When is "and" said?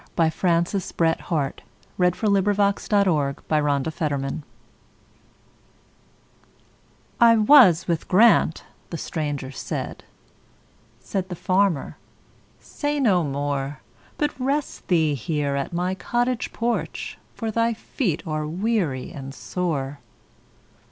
19.11-19.35